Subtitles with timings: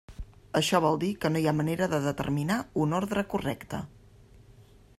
[0.59, 3.83] Això vol dir que no hi ha manera de determinar un ordre correcte.